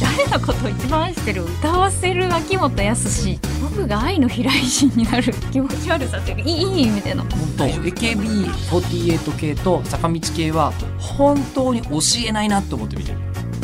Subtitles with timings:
[0.00, 7.22] 誰のことを一番愛してる歌わせる秋元康僕が愛の飛来神になる気持ち悪さっていういい意味での。
[7.24, 13.18] 本当 AKB48 系と坂道系は本当に教えないなと思って見てる。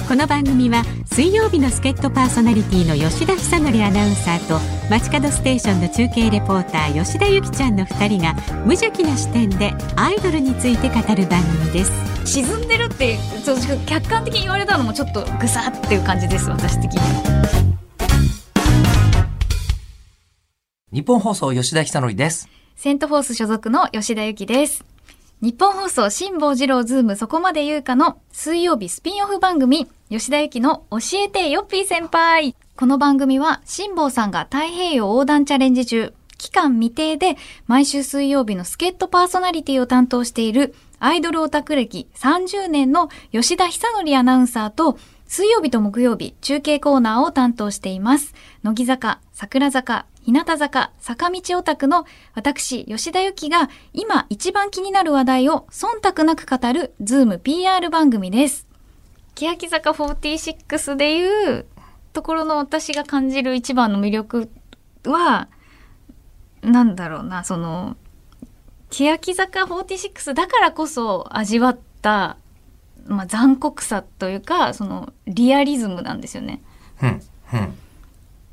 [0.08, 8.34] この番組は水曜日の助っ人パーソナリティの吉田久典アナウンサーと街角ステーションの中継レポーター吉田由紀ちゃんの2人が
[8.66, 11.92] 無邪気な視点でアイドルについて語る番組です。
[12.24, 13.56] 沈んでるってそう
[13.86, 16.98] 客観的に言われたのもちょっとグサっていう感じです私的に。
[16.98, 17.70] は
[20.92, 22.48] ニッポン放送吉田尚記です。
[22.74, 24.84] セントフォース所属の吉田悠希です。
[25.40, 48.32] ニッポン放送辛坊治郎ズームそこまで言うかの水曜日スピンオフ番組吉田悠希の教えてよっぴー先輩この番組は辛坊さんが太平洋横断チャレンジ中期間未定で毎週水曜日の助っ人パーソナリティを担当しているアイドルオタク歴30年の吉田久典アナウンサーと水曜日と木曜日中継コーナーを担当しています。
[48.62, 58.70] 乃木坂、桜坂、日向坂、坂道オタクの私、吉田由紀が今一番気になる話題を忖度なく語るズーム PR 番組です。
[59.34, 61.66] 欅坂46でいう
[62.12, 64.50] ところの私が感じる一番の魅力
[65.04, 65.48] は、
[66.62, 67.96] なんだろうな、その、
[68.90, 72.36] 欅坂46だからこそ味わった、
[73.06, 76.60] まあ、残酷さというか、その、リアリズムなんですよね。
[77.02, 77.22] うん
[77.52, 77.74] うん。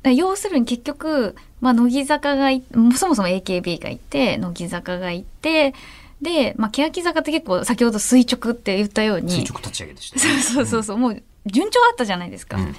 [0.02, 2.62] だ要するに結局、まあ、乃木坂がい
[2.96, 5.74] そもそも AKB がいて乃木坂がいて
[6.22, 12.74] で、まあ、欅坂って結構先ほど垂直って言ったように垂直立ち上げでしたそうそうそうそう、もう順調だったじゃないですか、うん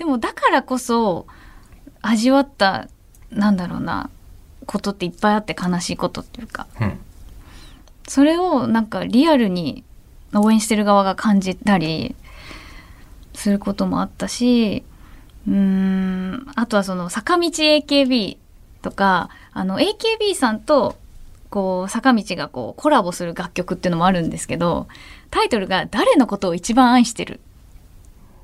[0.00, 1.26] でもだからこそ
[2.00, 2.88] 味わった
[3.30, 4.08] なんだろうな
[4.64, 6.66] ことっていっぱいあって悲しいことっていうか。
[6.80, 6.98] うん。
[8.08, 9.84] それをなんかリアルに
[10.34, 12.16] 応援してる側が感じたり
[13.34, 14.84] することもあったし
[15.46, 18.38] うーんあとはその坂道 AKB
[18.80, 20.96] とかあの AKB さんと
[21.50, 24.88] こう坂道がこうコラボする楽曲っていうのもあるんですけど
[25.30, 27.40] タイトルが「誰のことを一番愛してる」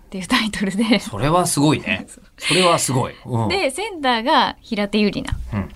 [0.07, 1.01] っていうタイトルで。
[1.01, 2.07] それはすごいね。
[2.39, 5.69] それはすごい、うん、でセンターが平手友梨奈。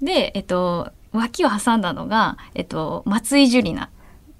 [0.00, 0.04] うん。
[0.04, 3.90] で、えっと、脇を挟んだのが、えっと、松井樹里奈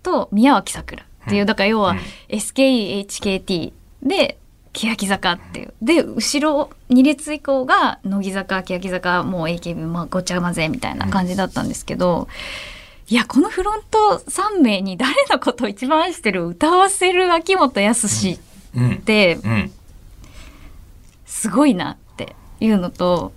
[0.02, 1.46] と宮脇さくらっていう、うん。
[1.46, 1.98] だから要はうん。
[2.28, 3.72] SKEHKT
[4.02, 4.38] で、
[4.72, 5.74] 欅坂っていう。
[5.82, 12.28] で、後ろ2列以降が乃木坂、欅坂、もう AKB、まあごちゃ混ぜみたいな感じだったんですけど、
[13.08, 18.06] いや、このフロント3名に誰のことを一番愛してる歌わせる秋元康
[18.76, 18.98] っうん。
[18.98, 19.72] て、うん。
[21.26, 23.32] すごいなっていうのと、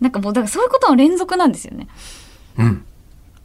[0.00, 1.88] なんかもう、だからそういうことの連続なんですよね。
[2.58, 2.84] うん。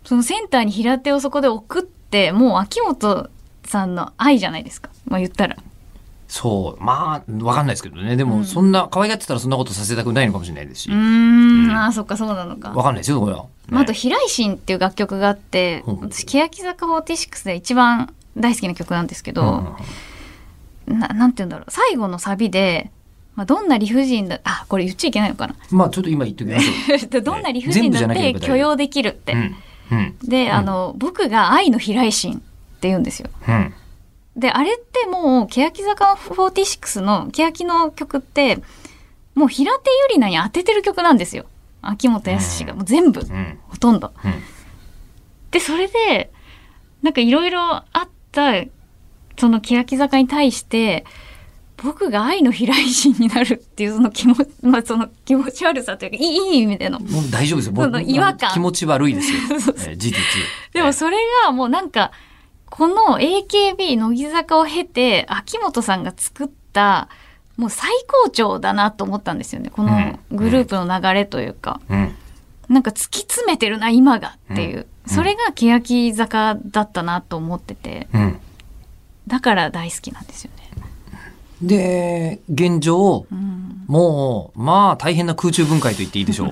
[0.03, 3.29] そのセンターに平手をそこで置くって、もう秋元
[3.65, 4.89] さんの愛じゃないですか。
[5.05, 5.57] まあ言ったら。
[6.27, 6.83] そう。
[6.83, 8.15] まあわかんないですけどね。
[8.15, 8.45] でも、うん。
[8.45, 10.91] そんな可愛がってたらそんなことさせたくないのかもしれないですし。
[10.91, 11.67] うん。
[11.67, 12.69] ん、ああ、そっか、そうなのか。
[12.69, 19.75] わかんないですよこれは、ねまあ、あと、飛来神っていう楽曲があって、ほうほう私、欅坂46で一番大好きな曲なんですけど、
[20.87, 22.91] ななんて言うんだろう、最後のサビで、
[23.35, 25.55] まあ、どんな理不尽だ、あ、これ言っちゃいけないのかな。
[25.71, 29.33] まあちょっと今言っときましょ どんな理不尽だって許容できるって。
[29.33, 29.55] ううん。
[29.91, 30.17] うん。
[30.23, 30.51] で、うん。
[30.51, 33.29] あの、僕が愛の飛来神って言うんですよ。
[33.47, 33.73] うん。
[34.37, 38.61] で、あれってもう、欅坂46の、欅の曲って、
[39.33, 41.45] もう平手友梨奈に当ててる曲なんですよ。
[41.81, 43.59] 秋元康が、もう全部、うん。
[43.67, 44.11] ほとんど。
[44.23, 44.33] うん。
[45.51, 46.31] で、それで、
[47.01, 48.51] なんかいろいろあった、
[49.37, 51.05] その欅坂に対して、
[51.77, 56.99] 僕が愛の飛来神になるっていうその気持ち、まあその気持ち悪さというか、いい意味での。
[56.99, 57.73] もう大丈夫ですよ。
[57.73, 59.39] もうその違和感気持ち悪いですよ。
[59.89, 60.15] えー事実。
[60.73, 62.11] でもそれがもうなんか、
[62.69, 67.09] この AKB 乃木坂を経て、秋元さんが作った、
[67.57, 67.89] もう最
[68.23, 69.69] 高潮だなと思ったんですよね。
[69.69, 71.79] このグループの流れというか。
[71.89, 72.15] うん。
[72.67, 74.77] なんか突き詰めてるな、今がっていう。
[74.77, 78.39] うんそれが欅坂だったなと思ってて、うん。
[79.27, 80.65] だから大好きなんですよね。
[81.61, 83.83] で、現状、うん。
[83.87, 86.51] もう、まあ大変な空中分解と言っていいでしょう。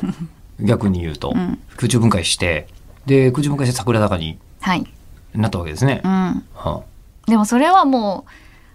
[0.63, 1.33] 逆に言うと。
[1.35, 2.67] うん空中分解して、
[3.05, 4.85] で、空中分解して桜坂にはい。
[5.33, 6.07] なったわけですねう。
[6.07, 6.43] ん。
[6.55, 6.83] は
[7.27, 8.25] でもそれはも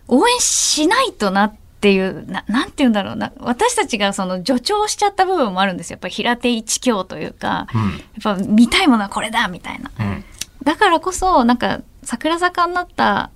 [0.08, 3.32] う、応援しないとなっていう、ななんて言うんだろうな。
[3.40, 5.94] 私たちがその助長しちゃった部分もあるんですよ。
[5.94, 7.90] やっぱり平手一強というか、あうん。
[7.92, 9.90] やっぱ見たいものはこれだみたいな。
[9.98, 10.24] うん。
[10.64, 13.30] だからこそ、なんか、桜坂になった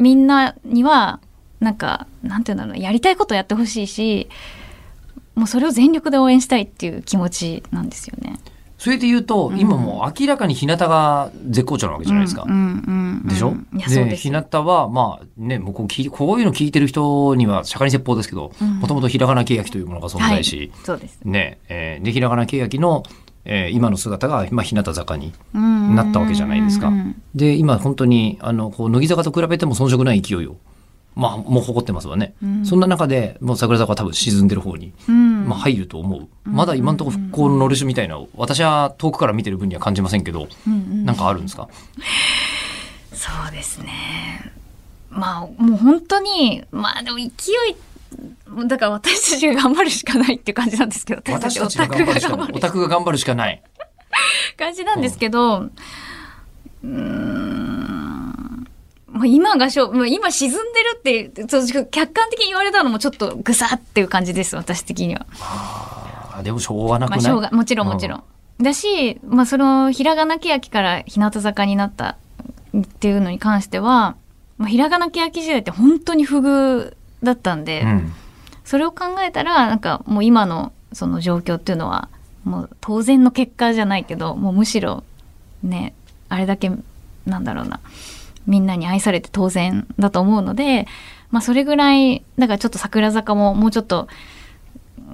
[0.00, 1.20] みんなには、
[1.60, 4.28] なんか、なんて言うんだろうな、やりたいことやってほしいし、
[5.34, 8.40] もうそれを全力で応援したいっていう気持ちなんですよね。
[8.78, 12.44] それで言うと、今もう明らかに日向が絶好調なわけじゃないですか。
[12.46, 13.54] うんうんうんでしょ？
[13.74, 21.20] です日向は、まあね、もうこうこういうの聞いてる人には釈迦に説法ですけど、うんもともとひらがなけやきというものが存在し、そうです。
[21.24, 23.02] ね、えーで、ひらがなけやきの、
[23.44, 25.32] えー今の姿が、まあ、日向坂に。
[25.54, 26.92] ななったわけじゃないですか
[27.34, 30.56] で、今本当に、あの、こう、乃木坂と比べても遜色ない勢いを、
[31.16, 32.34] まあ、もう誇ってますわね。
[32.42, 36.28] うんそんな中で、もう桜坂は多分沈んでる方に、うんまあ、入ると思う。
[36.44, 41.68] まだ今のところ復興ののるしみたいな、私は遠くから見てる分には感じませんけど、うんうんなんかあるんですか？
[43.12, 44.52] そうですね。
[45.10, 47.28] まあ、もう本当に、まあでも勢い、
[48.66, 52.50] だから私たちが頑張るしかないっていう感じなんですけど、 私たちが頑張るしかない。
[52.52, 53.62] オタクが頑張るしかない。
[54.56, 58.66] 感じなんですけど、うーん、
[59.08, 61.46] もう今が勝負、もう今沈んでるって、
[61.90, 65.26] 客観的に言われたのもちょっとぐさっていう感じです、私的には。
[65.40, 68.24] あでもしょうがなくまあ、ない、しょうが、もちろんもちろん。
[68.60, 72.16] だし、まあ、その、ひらがなけやきから日向坂になった
[72.76, 74.16] っていうのに関しては、
[74.58, 78.12] まあ、ひらがなけやき時代って本当に不遇だったんで、うん。
[78.70, 82.08] それを考えたら、なんかもう今のその状況っていうのは、
[82.44, 85.02] もう当然の結果じゃないけど、もうむしろ、
[85.64, 85.92] ね、
[86.28, 86.70] あれだけ、
[87.26, 87.80] なんだろうな、
[88.46, 90.86] みんなに愛されて当然だと思うので、
[91.32, 94.06] まあそれぐらい、だからちょっと桜坂ももうちょっと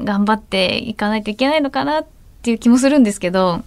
[0.04, 2.06] 頑張っていかないといけないのかなっ
[2.42, 3.62] ていう気もするんですけど、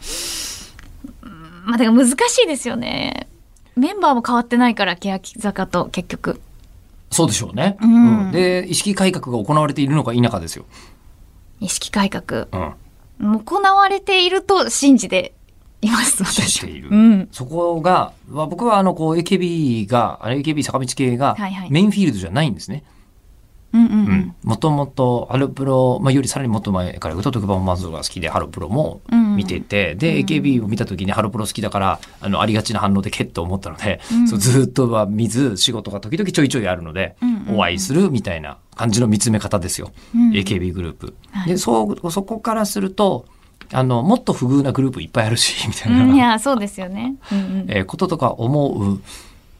[1.66, 3.28] まあだから難しいですよね。
[3.76, 6.40] メンバーも変わってないから、欅坂と結局。
[7.12, 7.78] そうでしょうね。
[7.82, 10.66] うんうんで、意識改革が行われているのか否かですよ。
[11.60, 12.48] 意識改革。
[13.20, 13.40] うん。
[13.40, 15.34] 行われていると信じて
[15.82, 16.90] います、私している。
[16.90, 17.28] うん。
[17.32, 22.76] そこが、まあ僕はあの、こう、AKB が、あれ AKB 坂道系がはいはいメインフィールドじゃないんですね。
[22.78, 22.99] うんうんううんん。
[23.72, 39.92] もともと、ハロプロ、まあ、よりさらにもっと前から、歌と特番マンズが好きで、ハロプロもうん見てて、で、AKB を見た時にハロプロ好きだから、あの、ありがちな反応でけっと思ったので、うんそうずっとは見ず、仕事が時々ちょいちょいあるので、うんうんうんお会いするみたいな感じの見つめ方ですよ。
[40.14, 41.16] うん AKB グループ。
[41.32, 43.26] はいで、そう、そこからすると、
[43.72, 46.04] あの、もっと不遇なグループいっぱいあるし、みたいな。
[46.04, 46.16] うん。
[46.16, 47.16] いや、そうですよね。
[47.32, 47.66] うんうん。
[47.70, 49.02] えーこととか思う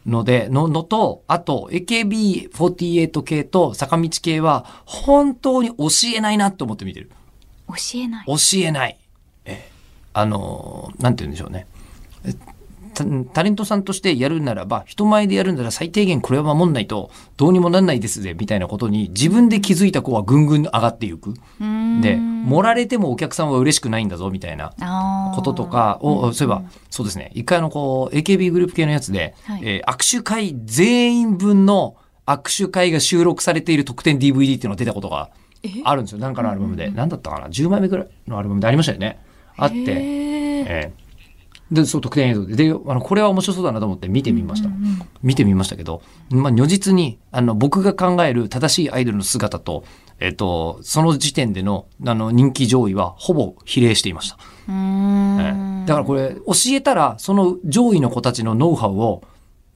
[0.06, 7.10] ので、の、のと、あと、AKB48 系と坂道系は、本当に教えないなって思って見てる。
[7.68, 8.26] 教えない。
[8.26, 8.98] 教えない。
[9.44, 9.70] えー
[10.12, 11.66] あのーなんて言うんでしょうね。
[13.32, 21.34] タレントさんとしてやるならば、人前でやるなら最低限これは守んないと、どうにもなんないですぜ、みたいなことに、自分で気づいた子はぐんぐん上がっていく。
[22.00, 24.72] で、盛られてもお客さんは嬉しくないんだぞ、みたいな。
[25.34, 27.30] こととかを、そういえば、そうですね。
[27.34, 35.30] 一回の、こう、AKB グループ系のやつで、はいえー握手会全員分の握手会が収録されている特典 DVD っていうのが出たことが
[35.84, 36.18] あるんですよ。
[36.18, 36.90] なんかのアルバムで。
[36.90, 39.18] なんだったかな ?10 枚目ぐらいのアルバムでありましたよね。
[39.56, 39.76] あって。
[39.88, 41.09] えー
[41.70, 42.56] で、そう、特典映像で。
[42.56, 44.68] で、あの、これは面白そうだなと思って見てみました。
[44.68, 46.00] うんうん見てみましたけど、
[46.30, 49.84] まあ、如実に、あの、僕が考える正しいアイドルの姿と、
[50.18, 54.38] えっ、と、その時点での、あの、人気上位は、ほぼ比例していました。
[54.68, 59.22] ええだからこれ、教えたら、その上位の子たちのノウハウを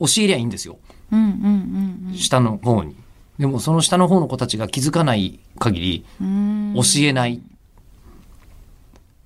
[0.00, 0.78] 教えりゃいいんですよ。
[1.12, 2.96] うんうんうん下の方に。
[3.38, 6.72] でも、その下の方の子たちが気づかない限り、うん。
[6.72, 7.40] う教えないっ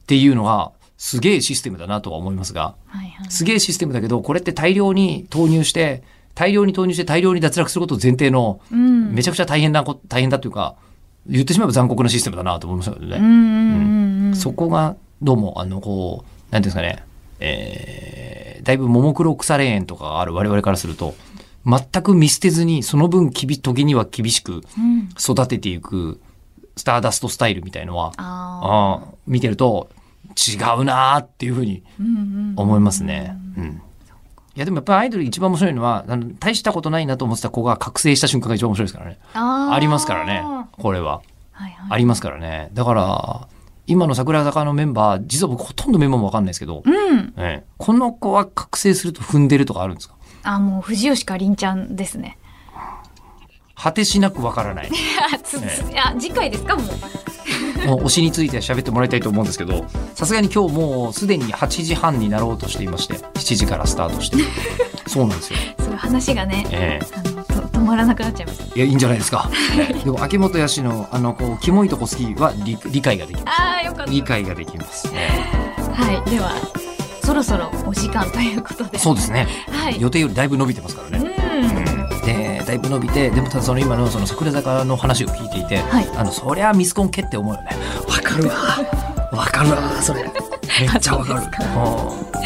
[0.06, 3.30] ていうのは、すげえシステムだなとは思いますが、はいはい。
[3.30, 6.02] すげえシステムだけど、これって大量に投入して、
[6.34, 9.14] 大量に投入して大量に脱落することを前提の、うん。
[9.14, 10.74] めちゃくちゃ大変なこ、大変だというか、
[11.26, 14.34] 言ってしまえば残酷なシステムだなと思いましたけどね。
[14.34, 17.04] そこが、どうも、あの、こう、なんていうんですかね、
[17.38, 21.14] えー、だいぶ、ももクロ腐れ縁とかがある我々からすると、
[21.64, 25.08] 全く見捨てずに、その分、きび、時には厳しくうん。
[25.18, 26.20] 育てていく、
[26.76, 29.90] スターダストスタイルみたいのは、ああー見てると、
[30.38, 31.92] 違うなーっていうふうにあ。
[32.00, 32.54] うんうん。
[32.56, 33.36] 思いますね。
[33.56, 33.82] うん。
[34.54, 39.18] いや、でもやっぱりアイドル一番面白いのは、あの大したことないなと思ってた子が覚醒した瞬間が一番面白いですからね。
[39.34, 40.42] ありますからね、
[40.72, 41.22] これは。
[41.52, 41.88] はいはい。
[41.90, 42.70] ありますからね。
[42.72, 43.48] だから、
[43.86, 47.34] 今の桜坂のメンバー、実は僕ほとんどメンバーもわかんないですけど、うん。
[47.36, 50.14] ええこの子は覚醒すると踏んでるとかあるんですか？
[50.42, 52.38] あ、もう藤吉かりんちゃんですね。
[53.76, 54.88] 果てしなくわからない。
[54.90, 56.86] いや、次回ですかもう。
[57.86, 64.36] もう推しについて喋ってもらいたいと思うんですけど、さすがに今日もうすでに8時半になろうとしていまして、7時からスタートして。
[65.08, 65.58] そうなんですよ。
[65.78, 68.62] そう話がね、えあの、と止まらなくなっちゃいます。
[68.74, 69.50] えいや、いいんじゃないですか。
[69.78, 73.60] ええでも、秋元康の、あの、こう、キモいとこ好きは理理解ができます。
[73.60, 74.12] ああ、よかった。
[74.12, 75.10] 理解ができます。
[75.14, 75.28] え
[75.92, 76.52] はい、では、
[77.24, 78.90] そろそろお時間ということで。
[78.94, 79.46] えそうですね。
[79.70, 80.00] はい。
[80.00, 81.17] 予定よりだいぶ伸びてますからね。
[82.82, 86.08] 伸びてでもただその今のその桜坂の話を聞いていて、はい。
[86.16, 87.68] あのそりゃミスコン蹴って思うよね。
[88.08, 88.54] わかるわ。
[89.32, 90.22] わかるわそれ。
[90.80, 91.40] めっちゃわかる。
[91.40, 91.46] うい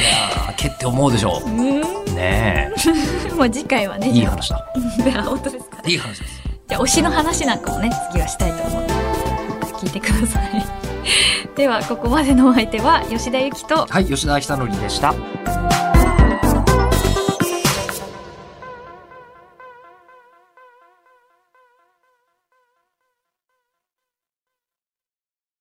[0.02, 1.50] やー、けって思うでしょう。
[1.50, 1.82] ねん
[3.36, 4.08] もう次回はね。
[4.08, 4.64] え、いい話だ。
[5.24, 5.78] 本当ですか？
[5.86, 6.42] いい話です。
[6.68, 8.94] じゃあ推しの話なんかもね次はしたいと思うので
[9.82, 10.66] 聞いてください。
[11.56, 15.14] ではここまでのお相手は吉田由紀とはい、吉田久典でした。